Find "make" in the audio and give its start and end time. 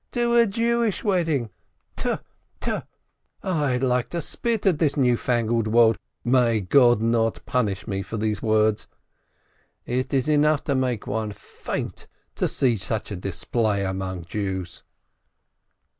10.73-11.05